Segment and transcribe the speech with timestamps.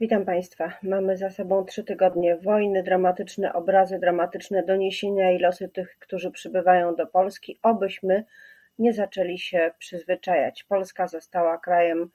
[0.00, 0.72] Witam Państwa.
[0.82, 6.94] Mamy za sobą trzy tygodnie wojny, dramatyczne obrazy, dramatyczne doniesienia i losy tych, którzy przybywają
[6.96, 7.58] do Polski.
[7.62, 8.24] Obyśmy
[8.78, 10.64] nie zaczęli się przyzwyczajać.
[10.64, 12.10] Polska została krajem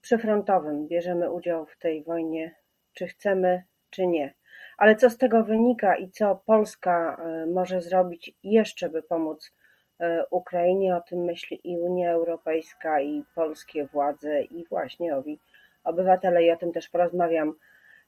[0.00, 0.88] przyfrontowym.
[0.88, 2.54] Bierzemy udział w tej wojnie,
[2.92, 4.34] czy chcemy, czy nie.
[4.78, 9.52] Ale co z tego wynika i co Polska e, może zrobić jeszcze, by pomóc
[10.00, 10.96] e, Ukrainie?
[10.96, 15.40] O tym myśli i Unia Europejska, i polskie władze, i właśnie owi
[15.86, 17.54] obywatele i o tym też porozmawiam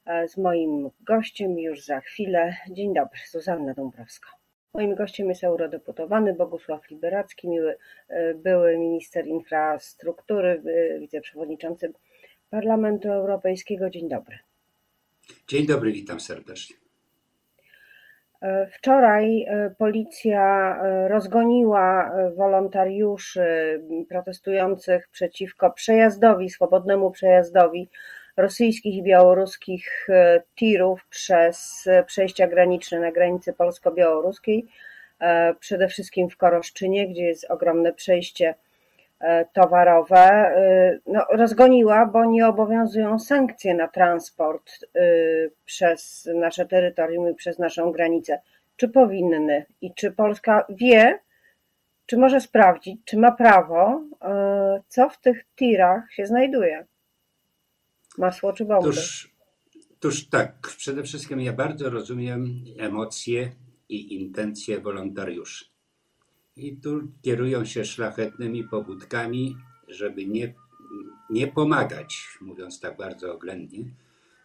[0.05, 2.55] e, z moim gościem już za chwilę.
[2.71, 4.29] Dzień dobry, Zuzanna Dąbrowska.
[4.73, 7.77] Moim gościem jest eurodeputowany Bogusław Liberacki, miły,
[8.09, 11.93] e, były minister infrastruktury, e, wiceprzewodniczący
[12.49, 13.89] Parlamentu Europejskiego.
[13.89, 14.39] Dzień dobry.
[15.47, 16.78] Dzień dobry, witam serdecznie.
[18.71, 19.45] Wczoraj
[19.77, 20.75] policja
[21.07, 23.43] rozgoniła wolontariuszy
[24.09, 27.89] protestujących przeciwko przejazdowi, swobodnemu przejazdowi
[28.37, 30.07] rosyjskich i białoruskich
[30.55, 34.67] tirów przez przejścia graniczne na granicy polsko-białoruskiej,
[35.59, 38.68] przede wszystkim w Koroszczynie, gdzie jest ogromne przejście E,
[39.53, 45.01] towarowe e, no, rozgoniła, bo nie obowiązują sankcje na transport e,
[45.65, 48.41] przez nasze terytorium i przez naszą granicę.
[48.75, 51.19] Czy powinny i czy Polska wie,
[52.05, 54.01] czy może sprawdzić, czy ma prawo,
[54.87, 56.85] co w tych tirach się znajduje?
[58.17, 58.89] Masło czy bomby?
[59.99, 60.53] Tuż tak.
[60.77, 63.51] Przede wszystkim ja bardzo rozumiem emocje
[63.89, 65.68] i intencje wolontariuszy
[66.59, 69.57] i tu kierują się szlachetnymi pobudkami,
[69.87, 70.53] żeby nie,
[71.29, 73.83] nie pomagać, mówiąc tak bardzo oględnie,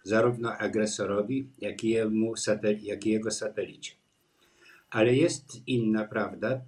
[0.03, 2.35] zarówno agresorowi, jak i, jemu,
[2.83, 3.92] jak i jego satelicie.
[4.91, 6.61] Ale jest inna prawda,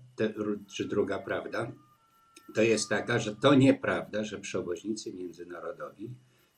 [0.75, 1.73] czy druga prawda,
[2.55, 6.11] to jest taka, że to nieprawda, że przewoźnicy międzynarodowi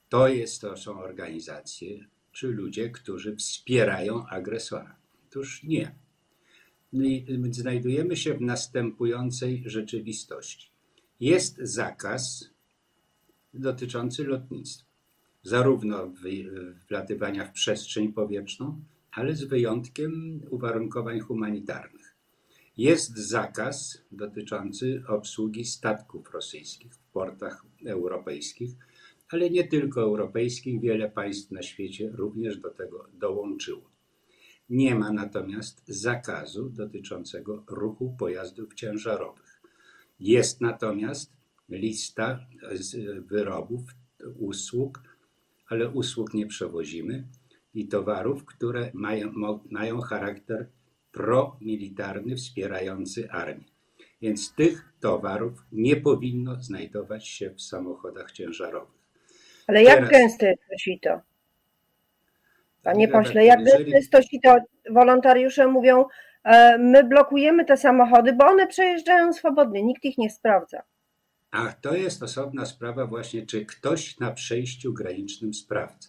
[0.09, 4.97] to, jest, to są organizacje czy ludzie, którzy wspierają agresora.
[5.29, 5.95] Otóż nie
[7.51, 10.71] znajdujemy się w następującej rzeczywistości.
[11.21, 12.51] Jest zakaz
[13.55, 14.87] dotyczący lotnictwa,
[15.43, 16.13] zarówno
[16.89, 18.81] wlatywania w przestrzeń powietrzną,
[19.13, 22.15] ale z wyjątkiem uwarunkowań humanitarnych.
[22.77, 28.71] Jest zakaz dotyczący obsługi statków rosyjskich w portach europejskich,
[29.31, 33.98] ale nie tylko europejskich, wiele państw na świecie również do tego dołączyło.
[34.71, 39.63] Nie ma natomiast zakazu dotyczącego ruchu pojazdów ciężarowych.
[40.21, 41.33] Jest natomiast
[41.69, 42.47] lista
[43.21, 43.83] wyrobów,
[44.39, 45.03] usług,
[45.69, 47.25] ale usług nie przewozimy
[47.75, 49.33] i towarów, które mają,
[49.71, 50.67] mają charakter
[51.13, 53.65] promilitarny, wspierający armię.
[54.23, 58.99] Więc tych towarów nie powinno znajdować się w samochodach ciężarowych.
[59.67, 61.28] Ale jak Teraz, gęste jest to sito?
[62.83, 63.61] Panie pośle, jak
[63.93, 64.57] często ci to
[64.91, 66.05] wolontariusze mówią,
[66.45, 70.83] e, my blokujemy te samochody, bo one przejeżdżają swobodnie, nikt ich nie sprawdza.
[71.51, 76.09] Ach, to jest osobna sprawa właśnie, czy ktoś na przejściu granicznym sprawdza.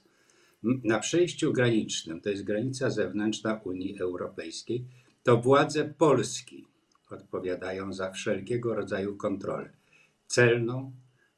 [0.63, 4.85] Na przejściu granicznym, to jest granica zewnętrzna Unii Europejskiej,
[5.23, 6.65] to władze Polski
[7.11, 9.69] odpowiadają za wszelkiego rodzaju kontrolę.
[10.27, 10.91] Celną,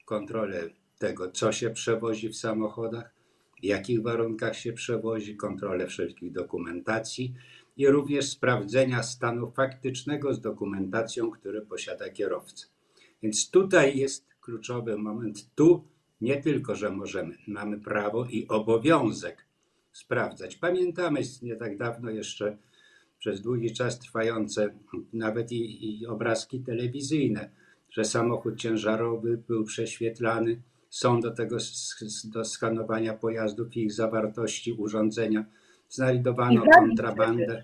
[0.06, 3.14] kontrolę tego, co się przewozi w samochodach,
[3.62, 7.34] w jakich warunkach się przewozi, kontrolę wszelkich dokumentacji
[7.78, 12.68] i również sprawdzenia stanu faktycznego z dokumentacją, który posiada kierowca.
[13.24, 15.56] Więc tutaj jest kluczowy moment.
[15.56, 15.84] Tu
[16.22, 19.46] nie tylko, że możemy, mamy prawo i obowiązek
[19.92, 20.56] sprawdzać.
[20.56, 22.58] Pamiętamy nie tak dawno jeszcze
[23.20, 24.74] przez długi czas trwające
[25.14, 27.50] nawet i, i obrazki telewizyjne,
[27.90, 30.62] że samochód ciężarowy był prześwietlany
[30.92, 31.58] są do tego
[32.24, 35.46] do skanowania pojazdów i ich zawartości urządzenia.
[35.90, 37.64] Znajdowano kontrabandę.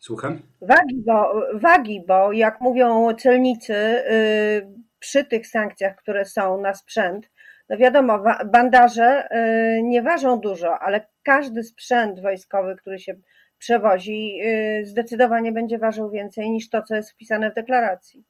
[0.00, 0.42] Słucham?
[0.60, 7.30] Wagi bo, wagi, bo jak mówią celnicy, yy, przy tych sankcjach, które są na sprzęt,
[7.68, 13.14] no wiadomo, bandaże yy, nie ważą dużo, ale każdy sprzęt wojskowy, który się
[13.58, 18.24] przewozi, yy, zdecydowanie będzie ważył więcej niż to, co jest wpisane w deklaracji.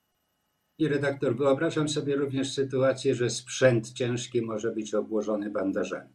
[0.78, 6.10] I redaktor, wyobrażam sobie również sytuację, że sprzęt ciężki może być obłożony bandażami.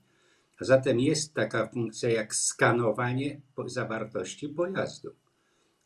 [0.62, 5.15] A zatem jest taka funkcja jak skanowanie zawartości pojazdu.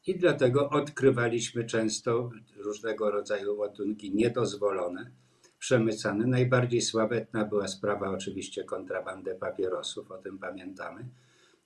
[0.07, 5.11] I dlatego odkrywaliśmy często różnego rodzaju ładunki niedozwolone,
[5.59, 6.27] przemycane.
[6.27, 11.05] Najbardziej sławetna była sprawa oczywiście kontrabandy papierosów, o tym pamiętamy.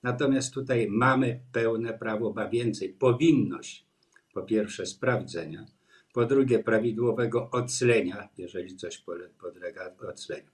[0.02, 3.86] Natomiast tutaj mamy pełne prawo, ba więcej, powinność
[4.34, 5.66] po pierwsze sprawdzenia,
[6.16, 9.04] po drugie prawidłowego oclenia, jeżeli coś
[9.40, 10.50] podlega ocleniu.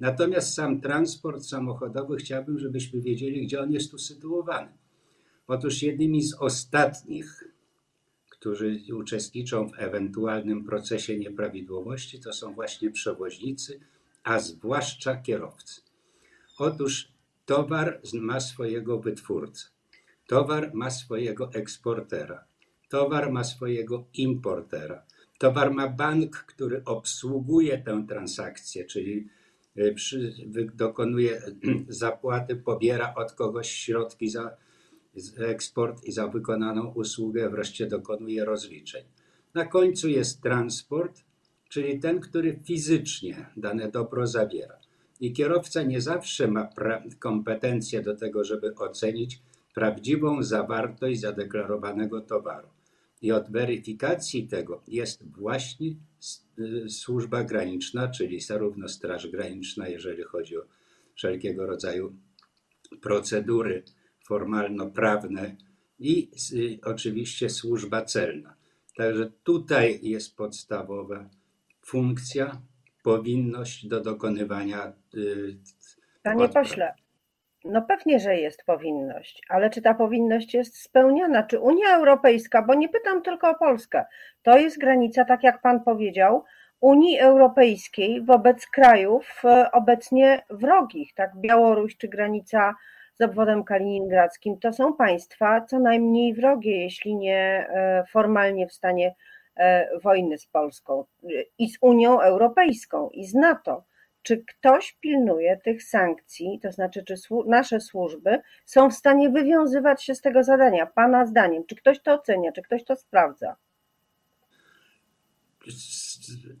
[0.00, 4.72] Natomiast sam transport samochodowy chciałbym, żebyśmy wiedzieli, gdzie on jest usytuowany.
[5.46, 7.44] Otóż jednymi z ostatnich,
[8.30, 13.80] którzy uczestniczą w ewentualnym procesie nieprawidłowości, to są właśnie przewoźnicy,
[14.22, 15.80] a zwłaszcza kierowcy.
[16.58, 17.12] Otóż
[17.46, 19.66] towar ma swojego wytwórcę,
[20.26, 22.44] towar ma swojego eksportera,
[22.88, 25.06] towar ma swojego importera,
[25.38, 29.28] towar ma bank, który obsługuje tę transakcję, czyli
[29.78, 30.34] y, przy,
[30.74, 31.42] dokonuje
[31.88, 34.56] zapłaty, pobiera od kogoś środki za
[35.38, 39.04] eksport i za wykonaną usługę, wreszcie dokonuje rozliczeń.
[39.54, 41.24] Na końcu jest transport,
[41.68, 44.78] czyli ten, który fizycznie dane dobro zawiera.
[45.20, 46.68] I kierowca nie zawsze ma
[47.18, 49.42] kompetencje do tego, żeby ocenić
[49.74, 52.68] prawdziwą zawartość zadeklarowanego towaru.
[53.22, 55.94] I od weryfikacji tego jest właśnie
[56.58, 60.62] y, służba graniczna, czyli zarówno Straż Graniczna, jeżeli chodzi o
[61.14, 62.16] wszelkiego rodzaju
[63.02, 63.82] procedury
[64.26, 65.56] formalno-prawne
[65.98, 68.54] i y, oczywiście służba celna.
[68.96, 71.30] Także tutaj jest podstawowa
[71.86, 72.62] funkcja,
[73.02, 74.92] powinność do dokonywania.
[75.14, 75.58] Y,
[76.22, 76.94] Panie pośle,
[77.64, 81.42] no pewnie, że jest powinność, ale czy ta powinność jest spełniana?
[81.42, 84.04] Czy Unia Europejska, bo nie pytam tylko o Polskę,
[84.42, 86.44] to jest granica, tak jak pan powiedział,
[86.80, 92.74] Unii Europejskiej wobec krajów e, obecnie wrogich, tak Białoruś czy granica
[93.14, 99.14] z obwodem kaliningradzkim, to są państwa co najmniej wrogie, jeśli nie e, formalnie w stanie
[99.56, 101.04] e, wojny z Polską
[101.58, 103.84] i z Unią Europejską i z NATO.
[104.24, 107.14] Czy ktoś pilnuje tych sankcji, to znaczy, czy
[107.46, 110.86] nasze służby są w stanie wywiązywać się z tego zadania?
[110.86, 113.56] Pana zdaniem, czy ktoś to ocenia, czy ktoś to sprawdza?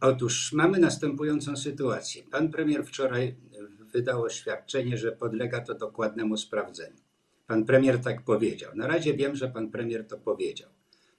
[0.00, 2.22] Otóż mamy następującą sytuację.
[2.30, 3.36] Pan premier wczoraj
[3.80, 6.96] wydał oświadczenie, że podlega to dokładnemu sprawdzeniu.
[7.46, 8.76] Pan premier tak powiedział.
[8.76, 10.70] Na razie wiem, że pan premier to powiedział.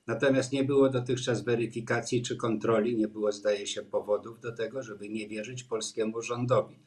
[0.07, 5.09] Natomiast nie było dotychczas weryfikacji czy kontroli, nie było, zdaje się, powodów do tego, żeby
[5.09, 6.79] nie wierzyć polskiemu rządowi.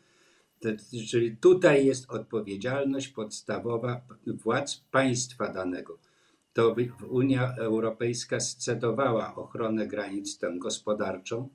[1.11, 5.99] Czyli tutaj jest odpowiedzialność podstawowa władz państwa danego.
[6.53, 6.77] To
[7.11, 11.49] Unia Europejska scedowała ochronę granic tę gospodarczą,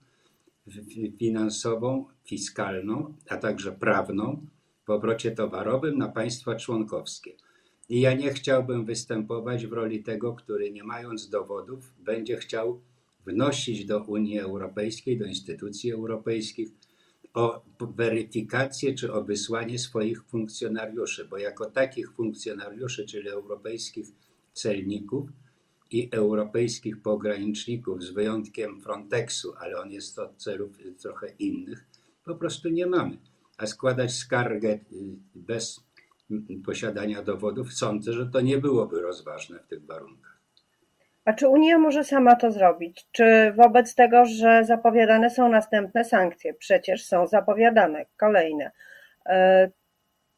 [1.19, 4.45] finansową, fiskalną, a także prawną
[4.85, 7.33] w obrocie towarowym na państwa członkowskie.
[7.89, 12.81] I ja nie chciałbym występować w roli tego, który nie mając dowodów będzie chciał
[13.25, 16.69] wnosić do Unii Europejskiej, do instytucji europejskich
[17.33, 24.07] o weryfikację czy o wysłanie swoich funkcjonariuszy, bo jako takich funkcjonariuszy, czyli europejskich
[24.53, 25.29] celników,
[25.93, 31.85] i europejskich pograniczników, z wyjątkiem Frontexu, ale on jest od celów trochę innych,
[32.25, 33.17] po prostu nie mamy.
[33.57, 34.79] A składać skargę y,
[35.35, 35.83] bez
[36.65, 40.39] posiadania dowodów, sądzę, że to nie byłoby rozważne w tych warunkach.
[41.25, 43.07] A czy Unia może sama to zrobić?
[43.11, 48.71] Czy wobec tego, że zapowiadane są następne sankcje, przecież są zapowiadane kolejne,
[49.25, 49.31] y,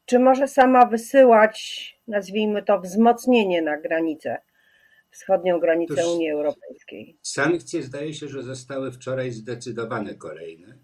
[0.06, 4.38] czy może sama wysyłać, nazwijmy to, wzmocnienie na granicę?
[5.16, 7.18] wschodnią granicę Unii Europejskiej.
[7.22, 10.78] Sankcje zdaje się, że zostały wczoraj zdecydowane kolejne.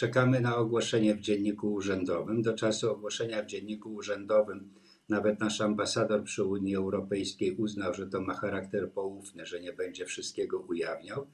[0.00, 2.42] Czekamy na ogłoszenie w dzienniku urzędowym.
[2.42, 4.74] Do czasu ogłoszenia w dzienniku urzędowym
[5.08, 10.06] nawet nasz ambasador przy Unii Europejskiej uznał, że to ma charakter poufny, że nie będzie
[10.06, 11.26] wszystkiego ujawniał.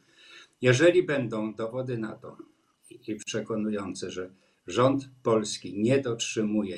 [0.61, 2.37] Jeżeli będą dowody na to
[2.91, 4.31] i przekonujące, że
[4.67, 6.77] rząd polski nie dotrzymuje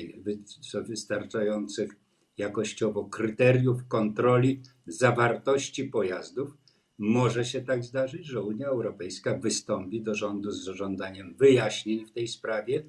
[0.73, 1.95] wystarczających
[2.37, 6.57] jakościowo kryteriów kontroli zawartości pojazdów,
[6.99, 12.27] może się tak zdarzyć, że Unia Europejska wystąpi do rządu z żądaniem wyjaśnień w tej
[12.27, 12.83] sprawie,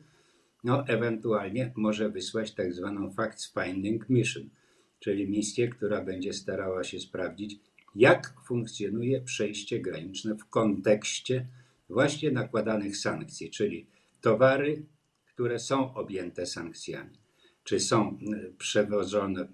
[0.65, 4.51] no ewentualnie może wysłać tak zwaną fact-finding mission,
[4.99, 7.59] czyli misję, która będzie starała się sprawdzić,
[7.95, 11.47] jak funkcjonuje przejście graniczne w kontekście
[11.89, 13.87] właśnie nakładanych sankcji, czyli
[14.21, 14.87] towary,
[15.35, 17.21] które są objęte sankcjami
[17.65, 19.49] czy są y, przewożone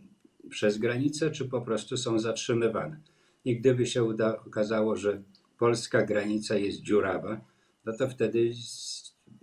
[0.51, 3.01] przez granicę, czy po prostu są zatrzymywane.
[3.47, 5.23] I gdyby się uda, okazało, że
[5.59, 7.41] polska granica jest dziurawa,
[7.85, 8.51] no to wtedy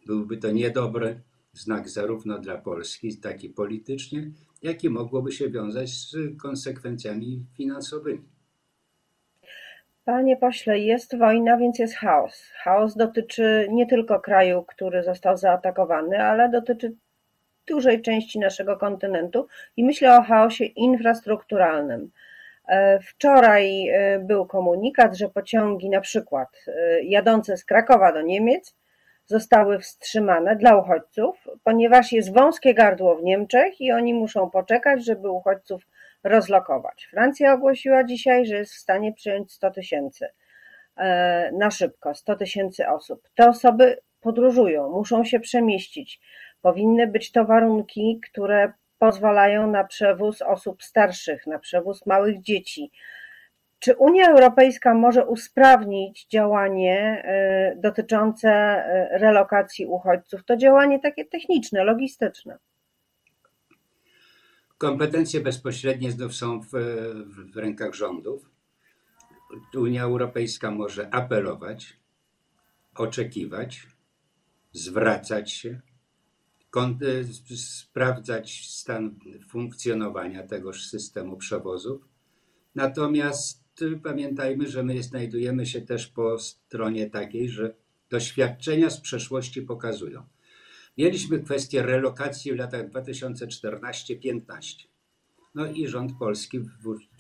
[0.06, 1.22] byłby to niedobry
[1.54, 4.32] znak zarówno dla Polski, taki politycznie,
[4.64, 8.24] jak i mogłoby się wiązać z konsekwencjami finansowymi.
[10.06, 12.52] Panie pośle, jest wojna, więc jest chaos.
[12.64, 16.96] Chaos dotyczy nie tylko kraju, który został zaatakowany, ale dotyczy
[17.68, 22.12] dużej części naszego kontynentu i myślę o chaosie infrastrukturalnym.
[22.68, 28.76] E, wczoraj e, był komunikat, że pociągi na przykład e, jadące z Krakowa do Niemiec
[29.26, 35.30] zostały wstrzymane dla uchodźców, ponieważ jest wąskie gardło w Niemczech i oni muszą poczekać, żeby
[35.30, 35.88] uchodźców
[36.24, 37.08] rozlokować.
[37.12, 40.28] Francja ogłosiła dzisiaj, że jest w stanie przyjąć 100 tysięcy
[41.54, 43.30] na szybko, 100 tysięcy osób.
[43.36, 46.20] Te osoby podróżują, muszą się przemieścić.
[46.62, 52.92] Powinny być to warunki, które pozwalają na przewóz osób starszych, na przewóz małych dzieci.
[53.80, 60.46] Czy Unia Europejska może usprawnić działanie e, dotyczące e, relokacji uchodźców?
[60.46, 62.58] To działanie takie techniczne, logistyczne.
[64.78, 66.70] Kompetencje bezpośrednie znów są w,
[67.54, 68.50] w rękach rządów.
[69.76, 72.00] Unia Europejska może apelować,
[72.96, 73.88] oczekiwać,
[74.72, 75.82] zwracać się,
[77.56, 79.16] sprawdzać stan
[79.50, 82.08] funkcjonowania tegoż systemu przewozów.
[82.76, 83.64] Natomiast
[84.04, 87.76] pamiętajmy, że my znajdujemy się też po stronie takiej, że
[88.10, 90.24] doświadczenia z przeszłości pokazują.
[90.98, 94.44] Mieliśmy kwestię relokacji w latach 2014-15.
[95.56, 96.60] No i rząd polski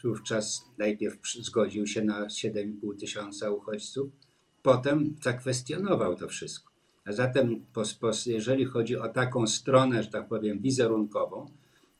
[0.03, 4.09] wówczas najpierw zgodził się na 7,5 tysiąca uchodźców,
[4.61, 6.72] potem zakwestionował to wszystko.
[7.05, 7.65] A zatem,
[8.25, 11.45] jeżeli chodzi o taką stronę, że tak powiem, wizerunkową,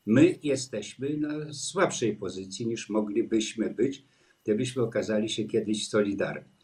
[0.06, 4.04] my jesteśmy na słabszej pozycji niż moglibyśmy być,
[4.44, 6.54] gdybyśmy okazali się kiedyś solidarni.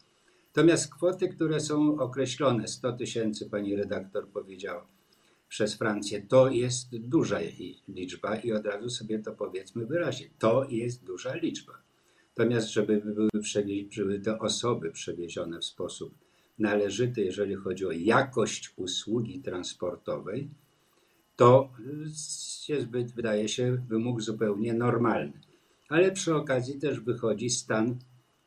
[0.47, 4.87] Natomiast kwoty, które są określone, 100 tysięcy, pani redaktor powiedziała,
[5.47, 7.39] przez Francję, to jest duża
[7.87, 11.73] liczba i od razu sobie to powiedzmy wyraźnie, to jest duża liczba.
[12.37, 13.29] Natomiast, żeby były,
[13.95, 16.13] były te osoby przewiezione w sposób
[16.59, 20.49] należyty, jeżeli chodzi o jakość usługi transportowej,
[21.35, 21.71] to
[22.69, 25.41] jest, wydaje się, wymóg zupełnie normalny.
[25.89, 27.99] Ale przy okazji też wychodzi stan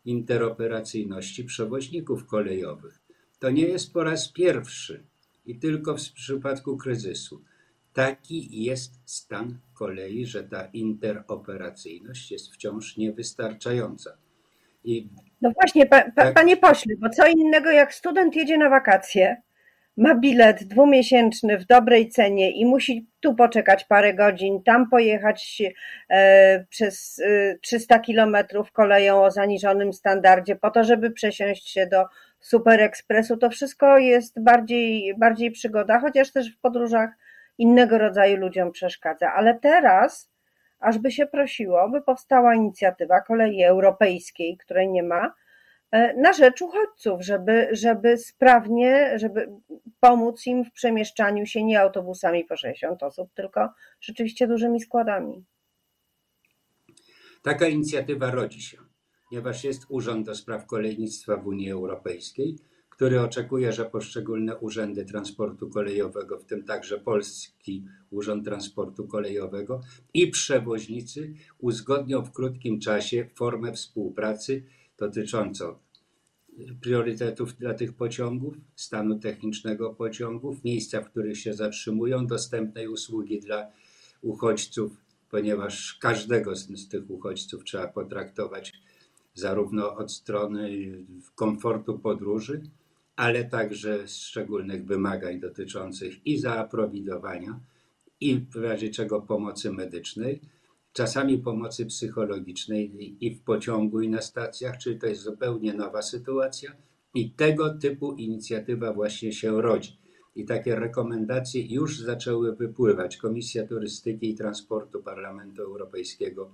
[0.05, 3.01] interoperacyjności przewoźników kolejowych.
[3.39, 5.05] To nie jest po raz pierwszy
[5.47, 7.45] i tylko w przypadku kryzysu.
[7.93, 14.17] Taki jest stan kolei, że ta interoperacyjność jest wciąż niewystarczająca.
[14.85, 15.09] I
[15.43, 16.35] no właśnie, pa, pa, tak.
[16.35, 19.37] panie pośle, bo co innego jak student jedzie na wakacje,
[19.97, 25.63] ma bilet dwumiesięczny w dobrej cenie i musi tu poczekać parę godzin, tam pojechać
[26.11, 32.05] e, przez e, 300 kilometrów koleją o zaniżonym standardzie po to, żeby przesiąść się do
[32.41, 37.11] Super Expressu, to wszystko jest bardziej, bardziej przygoda, chociaż też w podróżach
[37.59, 39.33] innego rodzaju ludziom przeszkadza.
[39.33, 40.34] Ale teraz
[40.85, 45.35] aż by się prosiło, by powstała inicjatywa kolei europejskiej, której nie ma,
[45.91, 49.49] e, na rzecz uchodźców, żeby, żeby sprawnie, żeby
[50.01, 53.69] pomóc im w przemieszczaniu się nie autobusami po 60 osób, tylko
[54.01, 55.45] rzeczywiście dużymi składami.
[57.43, 58.79] Taka inicjatywa rodzi się,
[59.29, 62.57] ponieważ jest Urząd do Spraw Kolejnictwa w Unii Europejskiej,
[62.95, 69.81] który oczekuje, że poszczególne urzędy transportu kolejowego, w tym także Polski Urząd Transportu Kolejowego
[70.15, 74.65] i przewoźnicy uzgodnią w krótkim czasie formę współpracy
[74.99, 75.79] dotyczącą
[76.81, 83.67] priorytetów dla tych pociągów, stanu technicznego pociągów, miejsca, w których się zatrzymują, dostępnej usługi dla
[84.23, 84.93] uchodźców,
[85.31, 88.73] ponieważ każdego z tych uchodźców trzeba potraktować
[89.35, 90.71] zarówno od strony
[91.35, 92.63] komfortu podróży,
[93.17, 97.61] ale także szczególnych wymagań dotyczących i zaaprowidowania,
[98.21, 100.41] i w razie czego pomocy medycznej,
[100.93, 106.73] czasami pomocy psychologicznej i w pociągu, i na stacjach, czyli to jest zupełnie nowa sytuacja.
[107.15, 109.99] I tego typu inicjatywa właśnie się rodzi.
[110.37, 113.17] I takie rekomendacje już zaczęły wypływać.
[113.17, 116.51] Komisja Turystyki i Transportu Parlamentu Europejskiego,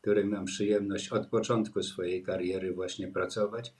[0.00, 3.74] którym mam przyjemność od początku swojej kariery właśnie pracować,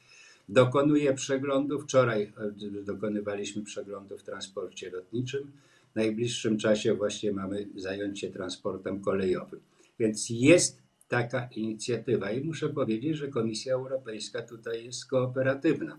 [0.48, 1.84] dokonuje przeglądów.
[1.84, 5.52] Wczoraj e, dokonywaliśmy przeglądu w transporcie lotniczym.
[5.92, 9.60] W najbliższym czasie właśnie mamy zająć się transportem kolejowym.
[9.98, 15.98] Więc jest taka inicjatywa i muszę powiedzieć, że Komisja Europejska tutaj jest kooperatywna.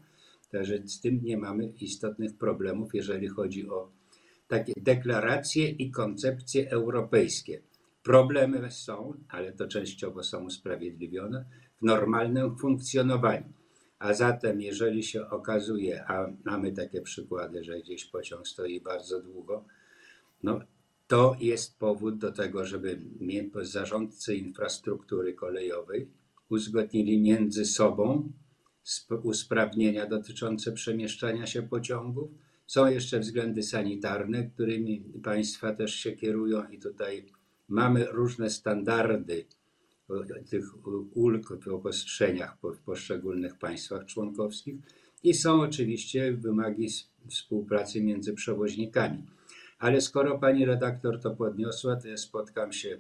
[0.52, 3.90] Także z tym nie mamy istotnych problemów, jeżeli chodzi o
[4.48, 7.62] takie deklaracje i koncepcje europejskie.
[8.04, 11.46] Problemy są, ale to częściowo są usprawiedliwione
[11.82, 13.55] w normalnym funkcjonowaniu.
[14.00, 19.66] A zatem, jeżeli się okazuje, a mamy takie przykłady, że gdzieś pociąg stoi bardzo długo,
[20.44, 20.60] no
[21.08, 23.02] to jest powód do tego, żeby
[23.62, 26.12] zarządcy infrastruktury kolejowej
[26.50, 28.32] uzgodnili między sobą
[29.24, 32.32] usprawnienia dotyczące przemieszczania się pociągów.
[32.68, 37.26] Są jeszcze względy sanitarne, którymi państwa też się kierują, i tutaj
[37.68, 39.46] mamy różne standardy
[40.50, 44.76] tych ulg w obostrzeniach w poszczególnych państwach członkowskich
[45.24, 46.88] I są oczywiście wymagi
[47.30, 49.24] współpracy między przewoźnikami.
[49.80, 52.98] Ale skoro pani redaktor to podniosła, to ja spotkam się,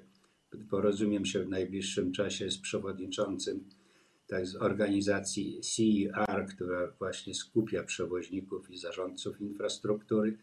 [0.69, 3.63] porozumiem się w najbliższym czasie z przewodniczącym
[4.27, 10.37] tak, z organizacji CER, która właśnie skupia przewoźników i zarządców infrastruktury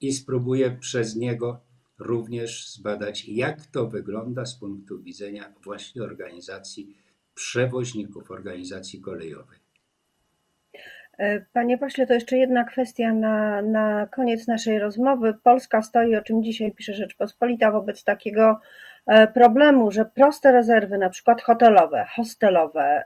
[0.00, 1.60] i spróbuję przez niego
[2.00, 6.96] również zbadać, jak to wygląda z punktu widzenia właśnie organizacji
[7.34, 9.58] przewoźników, organizacji kolejowej.
[11.20, 15.34] E, panie pośle, to jeszcze jedna kwestia na, na koniec naszej rozmowy.
[15.42, 18.60] Polska stoi, o czym dzisiaj pisze Rzeczpospolita, wobec takiego
[19.06, 23.04] e, problemu, że proste rezerwy, na przykład hotelowe, hostelowe,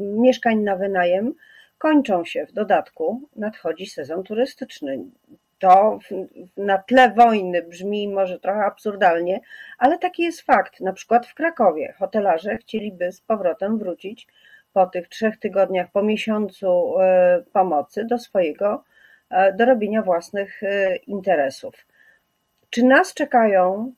[0.00, 1.34] yy, mieszkań na wynajem,
[1.78, 2.46] kończą się.
[2.46, 5.04] W dodatku nadchodzi sezon turystyczny.
[5.62, 5.98] To
[6.56, 9.40] na tle wojny brzmi może trochę absurdalnie,
[9.78, 10.80] ale taki jest fakt.
[10.80, 14.26] Na przykład w Krakowie hotelarze chcieliby z powrotem wrócić
[14.72, 18.84] po tych trzech tygodniach, po miesiącu e, pomocy do swojego,
[19.30, 21.74] e, do robienia własnych e, interesów.
[22.70, 23.92] Czy nas czekają,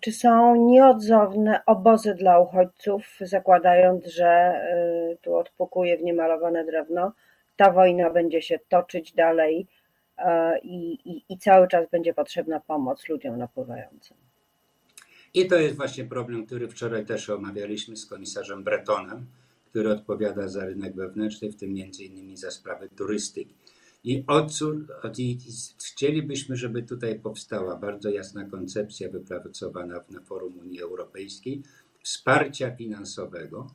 [0.00, 4.60] czy są nieodzowne obozy dla uchodźców, zakładając, że
[5.22, 7.12] tu odpukuje w niemalowane drewno,
[7.56, 9.66] ta wojna będzie się toczyć dalej
[10.62, 14.16] i, i, i cały czas będzie potrzebna pomoc ludziom napływającym?
[15.34, 19.26] I to jest właśnie problem, który wczoraj też omawialiśmy z komisarzem Bretonem
[19.76, 23.54] który odpowiada za rynek wewnętrzny, w tym między innymi za sprawy turystyki.
[24.04, 24.86] I, odsur,
[25.18, 25.38] i
[25.84, 31.62] chcielibyśmy, żeby tutaj powstała bardzo jasna koncepcja wypracowana na forum Unii Europejskiej
[32.02, 33.66] wsparcia finansowego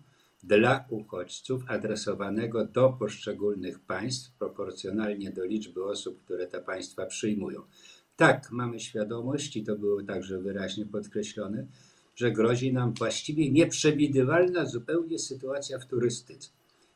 [0.44, 7.62] dla uchodźców adresowanego do poszczególnych państw proporcjonalnie do liczby osób, które te państwa przyjmują.
[8.16, 11.68] Tak, mamy świadomość i to było także wyraźnie podkreślone,
[12.16, 16.50] że grozi nam właściwie nieprzewidywalna zupełnie sytuacja w turystyce.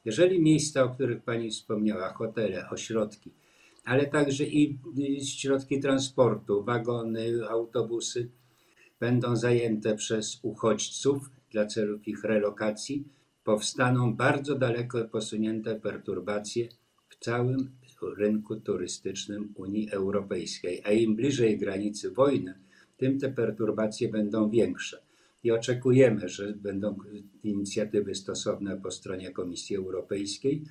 [0.05, 3.31] Jeżeli miejsca, o których Pani wspomniała, hotele, ośrodki,
[3.85, 4.77] ale także i
[5.25, 8.29] środki transportu, wagony, autobusy
[8.99, 13.03] będą zajęte przez uchodźców dla celów ich relokacji,
[13.45, 16.67] powstaną bardzo daleko posunięte perturbacje
[17.09, 17.71] w całym
[18.17, 20.81] rynku turystycznym Unii Europejskiej.
[20.85, 22.53] A im bliżej granicy wojny,
[22.97, 25.01] tym te perturbacje będą większe
[25.43, 26.97] i oczekujemy, że będą
[27.43, 30.63] inicjatywy stosowne po stronie Komisji Europejskiej,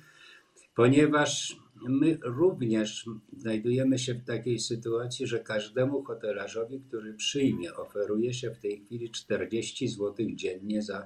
[0.75, 1.59] ponieważ
[1.89, 3.05] my również
[3.37, 9.11] znajdujemy się w takiej sytuacji, że każdemu hotelarzowi, który przyjmie, oferuje się w tej chwili
[9.11, 11.05] 40 zł dziennie za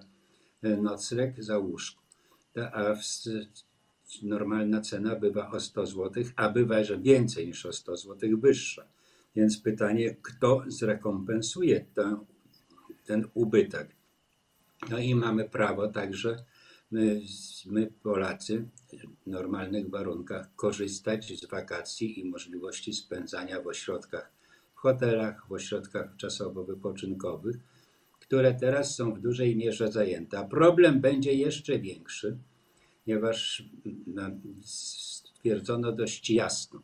[0.63, 2.01] nocleg, za łóżko.
[2.73, 2.95] A
[4.23, 8.85] normalna cena bywa o 100 zł, a bywa, że więcej niż o 100 zł wyższa.
[9.35, 12.25] Więc pytanie, kto zrekompensuje tę
[13.09, 13.87] ten ubytek.
[14.89, 16.43] No i mamy prawo także
[16.91, 17.21] my,
[17.65, 18.65] my, Polacy
[19.23, 24.31] w normalnych warunkach korzystać z wakacji i możliwości spędzania w ośrodkach,
[24.75, 27.57] w hotelach, w ośrodkach czasowo-wypoczynkowych,
[28.29, 30.39] które teraz są w dużej mierze zajęte.
[30.39, 32.37] A problem będzie jeszcze większy,
[33.05, 33.69] ponieważ
[34.07, 34.21] no,
[34.61, 36.81] stwierdzono dość jasno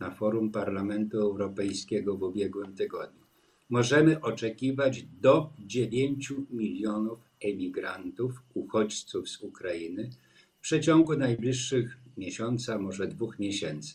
[0.00, 3.24] na forum Parlamentu Europejskiego w ubiegłym tygodniu,
[3.70, 10.10] możemy oczekiwać do 9 milionów emigrantów, uchodźców z Ukrainy
[10.58, 13.94] w przeciągu najbliższych miesiąca, może dwóch miesięcy.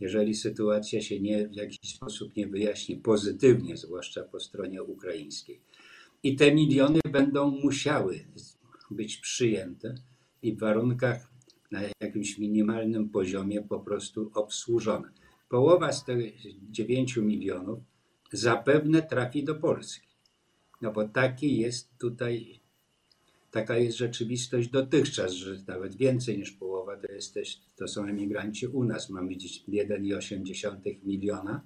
[0.00, 5.60] Jeżeli sytuacja się nie, w jakiś sposób nie wyjaśni pozytywnie, zwłaszcza po stronie ukraińskiej.
[6.22, 8.24] I te miliony będą musiały
[8.90, 9.94] być przyjęte
[10.42, 11.30] i w warunkach
[11.70, 15.08] na jakimś minimalnym poziomie po prostu obsłużone.
[15.48, 16.34] Połowa z tych
[16.70, 17.78] 9 milionów
[18.32, 20.06] zapewne trafi do Polski.
[20.80, 22.60] No bo taki jest tutaj,
[23.50, 28.84] taka jest rzeczywistość dotychczas, że nawet więcej niż połowa to, jesteś, to są emigranci u
[28.84, 29.10] nas.
[29.10, 31.62] Mamy dziś 1,8 miliona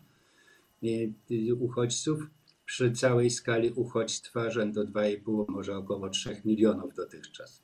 [0.84, 2.26] y, uchodźców.
[2.70, 7.62] Przy całej skali uchodźstwa rzędu 2,5, może około 3 milionów dotychczas.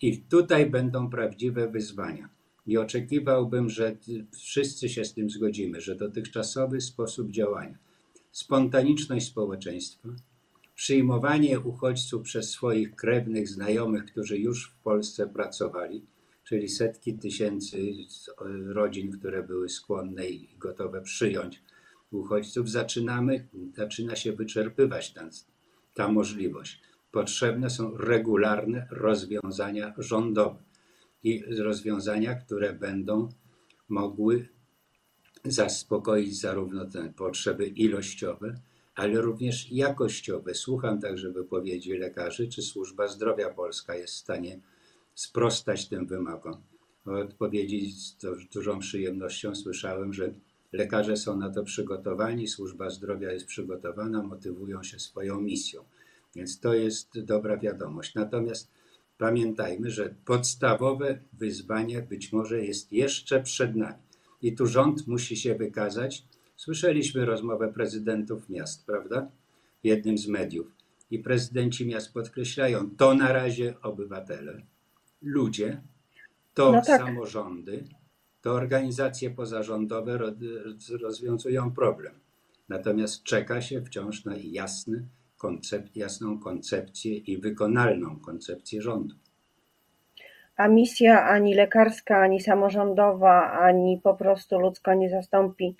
[0.00, 2.28] I tutaj będą prawdziwe wyzwania.
[2.66, 3.96] I oczekiwałbym, że
[4.32, 7.78] wszyscy się z tym zgodzimy, że dotychczasowy sposób działania
[8.32, 10.08] spontaniczność społeczeństwa,
[10.74, 16.04] przyjmowanie uchodźców przez swoich krewnych, znajomych, którzy już w Polsce pracowali,
[16.44, 17.78] czyli setki tysięcy
[18.66, 21.62] rodzin, które były skłonne i gotowe przyjąć
[22.10, 25.28] uchodźców, zaczynamy, zaczyna się wyczerpywać ta,
[25.94, 26.80] ta możliwość.
[27.12, 30.58] Potrzebne są regularne rozwiązania rządowe
[31.22, 33.28] i rozwiązania, które będą
[33.88, 34.48] mogły
[35.44, 38.60] zaspokoić zarówno te potrzeby ilościowe,
[38.94, 40.54] ale również jakościowe.
[40.54, 44.60] Słucham także wypowiedzi lekarzy, czy służba zdrowia polska jest w stanie
[45.14, 46.56] sprostać tym wymogom.
[47.04, 48.16] odpowiedzi z
[48.54, 50.34] dużą przyjemnością słyszałem, że
[50.72, 55.84] lekarze są na to przygotowani, służba zdrowia jest przygotowana, motywują się swoją misją.
[56.34, 58.14] Więc to jest dobra wiadomość.
[58.14, 58.70] Natomiast
[59.18, 64.02] pamiętajmy, że podstawowe wyzwanie być może jest jeszcze przed nami.
[64.42, 66.24] I tu rząd musi się wykazać.
[66.56, 69.28] Słyszeliśmy rozmowę prezydentów miast, prawda?
[69.82, 70.66] W jednym z mediów.
[71.10, 74.62] I prezydenci miast podkreślają, to na razie obywatele,
[75.22, 75.82] ludzie,
[76.54, 77.00] to No tak.
[77.00, 77.84] samorządy,
[78.42, 80.32] to organizacje pozarządowe ro-
[81.02, 82.12] rozwiązują problem.
[82.68, 85.04] Natomiast czeka się wciąż na jasny
[85.94, 89.14] jasną koncepcję i wykonalną koncepcję rządu.
[90.56, 95.76] A misja ani lekarska, ani samorządowa, ani po prostu ludzka nie zastąpi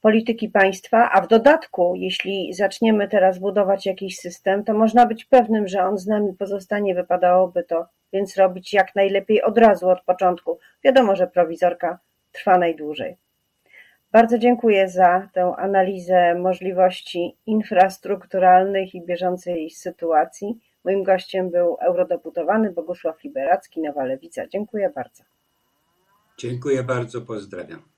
[0.00, 5.68] polityki państwa, a w dodatku, jeśli zaczniemy teraz budować jakiś system, to można być pewnym,
[5.68, 10.58] że on z nami pozostanie, wypadałoby to więc robić jak najlepiej od razu, od początku.
[10.84, 11.98] Wiadomo, że prowizorka
[12.32, 13.16] trwa najdłużej.
[14.12, 20.58] Bardzo dziękuję za tę analizę możliwości infrastrukturalnych i bieżącej sytuacji.
[20.84, 24.46] Moim gościem był eurodeputowany Bogusław Liberacki, Nowa Lewica.
[24.46, 25.24] Dziękuję bardzo.
[26.38, 27.97] Dziękuję bardzo, pozdrawiam.